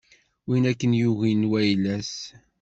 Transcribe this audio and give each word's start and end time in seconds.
Win 0.47 0.63
akken 0.71 0.91
yugi 0.99 1.33
wayla-s. 1.51 2.13